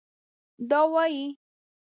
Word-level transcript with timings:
دا 0.71 0.79
وايي 0.93 1.23